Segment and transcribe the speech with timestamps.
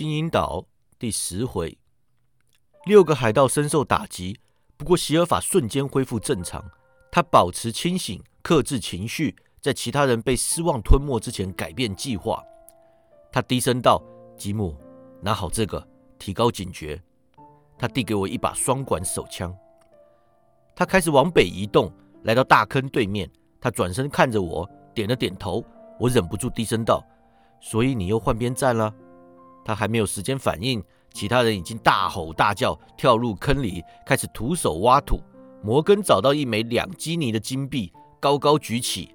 [0.00, 0.64] 金银岛
[0.98, 1.76] 第十回，
[2.86, 4.40] 六个海盗深受打击，
[4.78, 6.64] 不过席尔法瞬间恢复正常。
[7.12, 12.42] 他保持清醒，克制情绪，在其他人被失望吞没之前改变计划。
[13.30, 14.02] 他低声道
[14.38, 14.74] ：“吉姆，
[15.20, 15.86] 拿好这个，
[16.18, 16.98] 提高警觉。”
[17.76, 19.54] 他递给我一把双管手枪。
[20.74, 21.92] 他开始往北移动，
[22.22, 23.30] 来到大坑对面。
[23.60, 25.62] 他转身看着我，点了点头。
[25.98, 27.04] 我忍不住低声道
[27.60, 28.90] ：“所以你又换边站了？”
[29.70, 30.82] 他还没有时间反应，
[31.14, 35.20] 其他人已经大吼大叫，跳入坑里，开始徒手挖土。
[35.62, 39.14] 摩根找到一枚两基尼的金币，高高举起。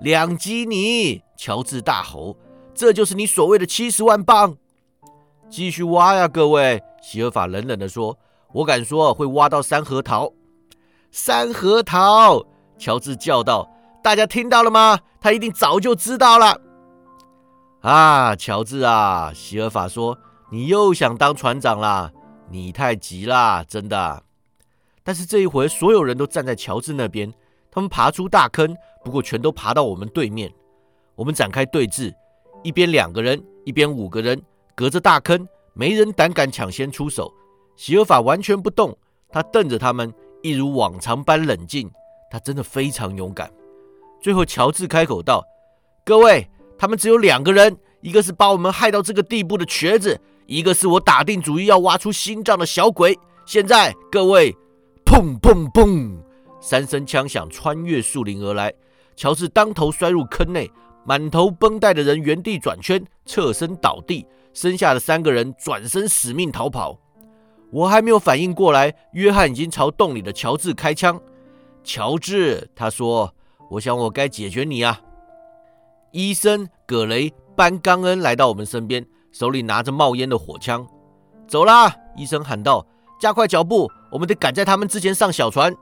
[0.00, 1.22] 两基尼！
[1.36, 2.34] 乔治大吼
[2.74, 4.56] ：“这就是你所谓的七十万镑！”
[5.50, 6.82] 继续挖呀，各位！
[7.02, 8.18] 席尔法冷冷地说
[8.54, 10.32] ：“我敢说会挖到三核桃。”
[11.12, 12.46] 三核桃！
[12.78, 13.70] 乔治叫道
[14.02, 14.98] ：“大家听到了吗？
[15.20, 16.58] 他一定早就知道了。”
[17.82, 20.16] 啊，乔治啊，席尔法说
[20.52, 22.12] ：“你又想当船长啦？
[22.48, 24.22] 你太急啦，真的。”
[25.02, 27.32] 但是这一回，所有人都站在乔治那边。
[27.72, 30.52] 他们爬出大坑，不过全都爬到我们对面。
[31.16, 32.14] 我们展开对峙，
[32.62, 34.40] 一边两个人，一边五个人，
[34.76, 37.34] 隔着大坑，没人胆敢抢先出手。
[37.74, 38.96] 席尔法完全不动，
[39.28, 41.90] 他瞪着他们，一如往常般冷静。
[42.30, 43.52] 他真的非常勇敢。
[44.22, 45.42] 最后，乔治开口道
[46.06, 46.48] ：“各位。”
[46.82, 53.16] 他们只有两个人，一个是把我们害到这个地步的瘸子，一个是我打定主意要挖出心脏的小鬼。
[53.46, 54.52] 现在，各位，
[55.04, 56.18] 砰砰砰，
[56.60, 58.74] 三声枪响穿越树林而来，
[59.14, 60.68] 乔治当头摔入坑内，
[61.06, 66.98] 满头绷带的人原地转圈，侧身倒地，剩下的三个人转身死命逃跑。
[67.70, 71.20] 我还没有反应过来，约翰已经朝洞里的乔治开枪。
[71.84, 73.32] 乔治，他说
[73.70, 75.00] ：“我想我该解决你啊。”
[76.12, 80.86] 医生葛雷班冈恩来到我们身边，手里拿着冒烟的火枪。
[81.48, 81.94] 走啦！
[82.16, 82.86] 医生喊道
[83.18, 85.74] ：“加快脚步，我们得赶在他们之前上小船。”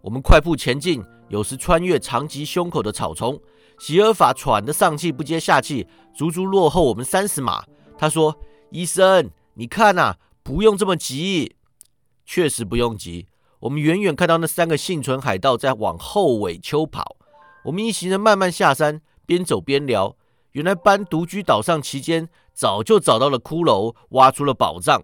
[0.00, 3.36] 我们快步前进，有时穿越长及胸口的草丛。
[3.80, 7.64] 席尔法喘得上气不接下气，足足落后我们三十码。
[7.96, 8.36] 他说
[8.70, 11.56] ：“医生，你看呐，不用这么急。”
[12.24, 13.26] 确实不用急。
[13.58, 17.16] 我们远远看到那三个幸存海盗在往后尾丘跑。
[17.64, 19.00] 我们一行人慢慢下山。
[19.28, 20.16] 边走边聊，
[20.52, 25.02] 原来班独居岛上期间，早就找到了骷髅，挖出了宝藏。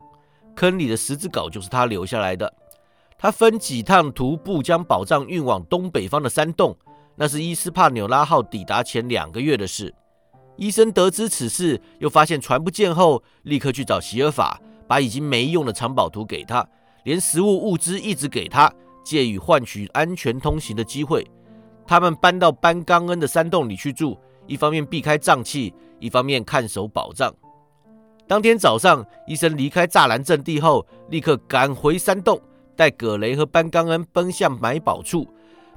[0.57, 2.51] 坑里的十字镐就是他留下来的。
[3.19, 6.75] 他分几趟徒步将宝藏运往东北方的山洞，
[7.17, 9.95] 那是伊斯帕纽拉号抵达前两个月的事。
[10.57, 14.59] 医生得知此事，又发现船不见后，立刻去找席尔法，
[14.89, 16.67] 把已经没用的藏宝图给他，
[17.05, 18.73] 连食物物资一直给他，
[19.05, 21.27] 借以换取安全通行的机会。
[21.87, 27.35] 他们搬到班冈恩的山洞里去住，一方面避开瘴气，一方面看守宝藏。
[28.27, 32.41] 当天早上，医生离开栅栏阵地后，立刻赶回山洞，
[32.75, 35.29] 带葛雷和班冈恩奔向埋宝处。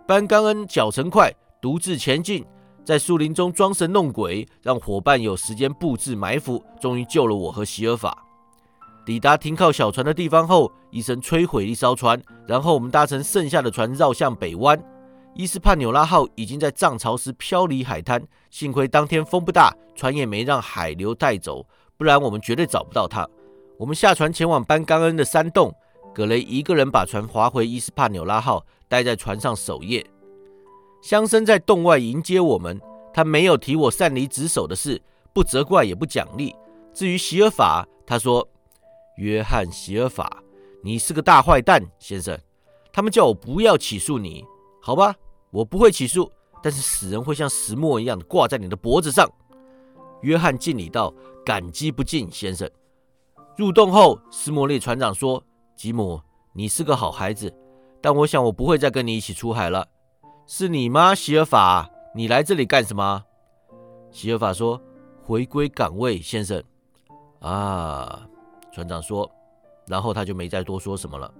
[0.07, 1.29] 班冈恩脚程快，
[1.62, 2.46] 独自前进，
[2.85, 8.17] 在树林中装神弄鬼，让伙伴有时间布置埋伏，终于救了我和席尔法。
[9.06, 14.81] 抵达停靠小船的地方后，医生摧毁一艘船，然后我们搭乘剩下的船绕向北湾。
[15.38, 21.64] 伊斯帕纽拉号已经在涨潮时飘离海滩，幸亏当天风不大，船也没让海流带走，
[21.96, 23.30] 不然我们绝对找不到它。
[23.78, 25.72] 我们下船前往班冈恩的山洞，
[26.12, 30.03] 葛雷一个人把船划回伊斯帕纽拉号，待在船上守夜。
[31.03, 32.81] 乡绅在洞外迎接我们，
[33.14, 35.00] 他没有提我擅离职守的事，
[35.34, 36.56] 不责怪也不奖励。
[36.96, 38.50] 至于席尔法，他说
[39.18, 40.42] ：“约翰·席尔法，
[40.81, 42.36] 你是个大坏蛋，先生。
[42.92, 44.44] 他们叫我不要起诉你，
[44.81, 45.14] 好吧？”
[45.52, 46.31] 我不会起诉，
[46.62, 49.30] 但是死人会像石墨一样挂在你的脖子上。
[50.22, 51.13] 约翰敬礼道
[51.46, 52.69] ：“感激不尽，先生。”
[53.56, 55.44] 入洞后，斯莫利船长说
[55.75, 56.19] ：“吉姆，
[56.53, 57.53] 你是个好孩子，
[58.02, 59.88] 但我想我不会再跟你一起出海了。”
[60.46, 61.90] 是你吗，席尔法？
[62.16, 63.24] 你来这里干什么？
[64.12, 64.81] 席尔法说
[65.22, 66.64] ：“回归岗位，先生。”
[67.40, 68.28] 啊，
[68.72, 69.29] 船长说，
[69.85, 71.32] 然后他就没再多说什么了。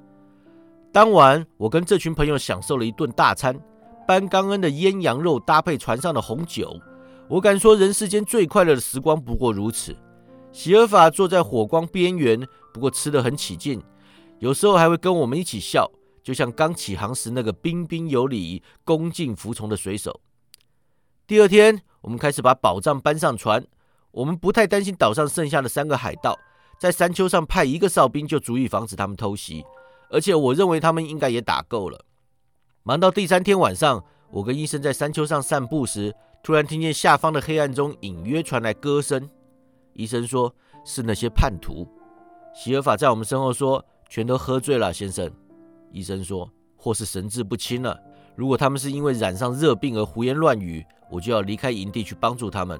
[0.92, 3.60] 当晚，我跟这群朋友享受了一顿大餐。
[4.08, 6.80] 班冈恩的腌羊肉搭配船上的红酒，
[7.28, 9.94] 我敢说人世间最快乐的时光不过如此。
[10.54, 12.40] 席尔法坐在火光边缘，
[12.74, 13.84] 不过吃得很起劲，
[14.40, 15.92] 有时候还会跟我们一起笑，
[16.24, 20.22] 就像刚起航时那个彬彬有礼、恭敬服从的水手。
[21.28, 23.62] 第二天，我们开始把宝藏搬上船。
[24.12, 26.40] 我们不太担心岛上剩下的三个海盗，
[26.80, 29.66] 在山丘上派一个哨兵就足以防止他们偷袭，
[30.10, 32.06] 而且我认为他们应该也打够了。
[32.88, 34.02] 忙到第三天晚上，
[34.32, 39.30] 我跟医生在山丘上散步时，突然听见下方的黑暗中隐约传来歌声。
[39.92, 40.56] 医生说
[40.88, 41.86] ：“是那些叛徒。”
[42.56, 45.30] 席尔法在我们身后说：“全都喝醉了，先生。”
[45.92, 46.50] 医生说
[46.80, 48.00] ：“或是神志不清了。
[48.38, 52.80] 如果他们是因为染上热病而胡言乱语，我就要离开营地去帮助他们。”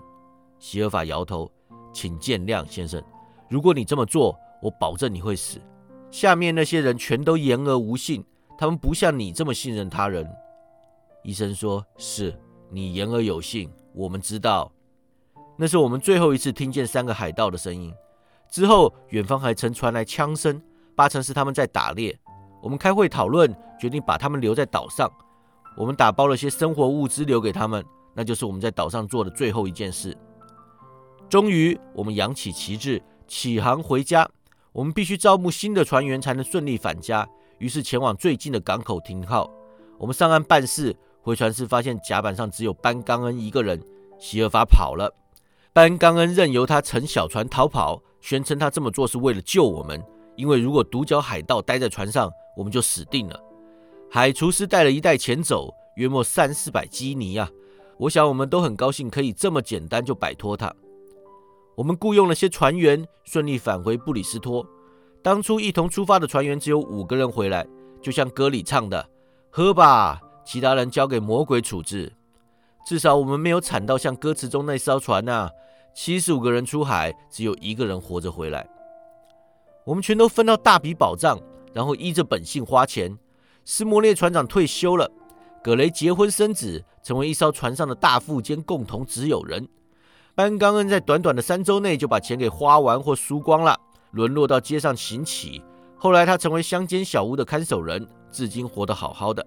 [0.58, 1.52] 席尔法摇头
[1.92, 3.04] ：“请见谅，先生。
[3.50, 5.60] 如果你这么做，我保证你会死。
[6.12, 8.24] 下面那些人全都言而无信，
[8.58, 10.28] 他们不像你这么信任他人。”
[11.24, 12.38] 医生说：“是
[12.70, 14.72] 你言而有信，我们知道。”
[15.58, 17.94] 那是我们最后一次听见三个海盗的声音。
[18.50, 20.62] 之后，远方还曾传来枪声，
[20.96, 22.18] 八成是他们在打猎。
[22.62, 25.12] 我们开会讨论，决定把他们留在岛上。
[25.76, 27.84] 我们打包了些生活物资留给他们，
[28.14, 30.16] 那就是我们在岛上做的最后一件事。
[31.28, 34.30] 终于，我们扬起旗帜，起航回家。
[34.72, 37.28] 我们必须招募新的船员，才能顺利返家。
[37.60, 39.52] 于是，前往最近的港口停靠。
[39.98, 43.82] 我们上岸办事，回船时发现甲板上只有班刚恩一个人。
[44.20, 45.14] 希尔法跑了。
[45.74, 50.04] 班刚恩任由他乘小船逃跑，宣称他这么做是为了救我们，
[50.36, 53.40] 因为如果独角海盗待在船上，我们就死定了。
[54.10, 57.50] 海厨师带了一袋钱走，约莫三四百基尼啊！
[57.98, 60.74] 我想我们都很高兴可以这么简单就摆脱他。
[61.76, 64.66] 我们雇佣了些船员，顺利返回布里斯托。
[65.22, 67.68] 当初一同出发的船员只有五个人回来，
[68.02, 69.10] 就像歌里唱的
[69.50, 72.14] ：“喝吧，其他人交给魔鬼处置。”
[72.88, 75.50] 至少我们没有惨到像歌词中那艘船呐。
[75.94, 78.70] 七十五个人出海，只有一个人活着回来。
[79.84, 81.40] 我们全都分到大笔宝藏，
[81.74, 83.18] 然后依着本性花钱。
[83.66, 85.10] 斯摩列船长退休了，
[85.64, 89.68] 葛雷结婚生子，成为一艘船上的大副兼共同持有人。
[90.36, 93.78] 班刚恩在短短的三周内就把钱给花完或输光了，
[94.12, 95.62] 沦落到街上行乞。
[95.98, 99.46] 后来他成为乡间小屋的看守人，至今活得好好的。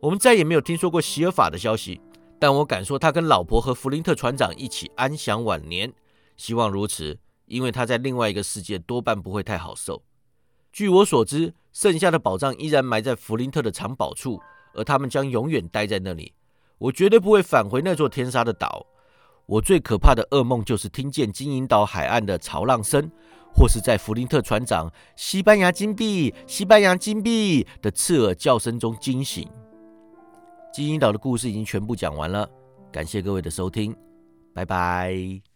[0.00, 2.00] 我们再也没有听说过席尔法的消息。
[2.38, 5.92] 但我敢说，他跟老婆和弗林特船长一起安享晚年，
[6.36, 7.16] 希望如此，
[7.46, 10.02] 因为他在另外一个世界多半不会太好受。
[10.72, 14.40] 据我所知，剩下的宝藏依然埋在弗林特的藏宝处，
[14.74, 16.32] 而他们将永远待在那里。
[16.78, 18.84] 我绝对不会返回那座天杀的岛。
[19.46, 23.08] 我最可怕的噩梦就是听见金银岛海岸的潮浪声，
[23.54, 29.48] 或是在弗林特船长“西班牙金币，西班牙金币”的刺耳叫声中惊醒。
[30.72, 32.48] 金银岛的故事已经全部讲完了，
[32.90, 33.94] 感谢各位的收听，
[34.54, 35.51] 拜拜。